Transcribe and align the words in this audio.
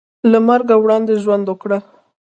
له 0.31 0.39
مرګه 0.47 0.75
وړاندې 0.79 1.13
ژوند 1.23 1.45
وکړه. 1.47 1.79